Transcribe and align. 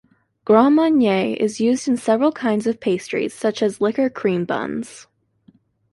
Grand 0.45 0.77
Marnier 0.77 1.35
is 1.39 1.59
used 1.61 1.87
in 1.87 1.95
several 1.95 2.31
kinds 2.31 2.65
of 2.65 2.79
pastries, 2.79 3.35
such 3.35 3.61
as 3.61 3.79
liquor 3.79 4.09
cream 4.09 4.45
buns. 4.45 5.05